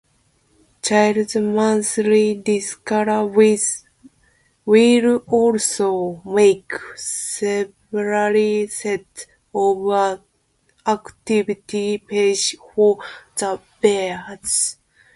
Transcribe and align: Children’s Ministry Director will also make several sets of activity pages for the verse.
Children’s 0.81 1.35
Ministry 1.55 2.33
Director 2.33 3.23
will 3.23 3.59
also 5.27 6.23
make 6.25 6.71
several 6.95 8.57
sets 8.67 9.27
of 9.53 10.21
activity 10.87 11.99
pages 11.99 12.55
for 12.73 12.97
the 13.35 13.59
verse. 13.79 14.77